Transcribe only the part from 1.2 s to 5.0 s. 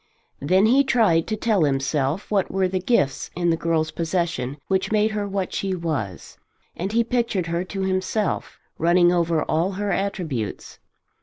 to tell himself what were the gifts in the girl's possession which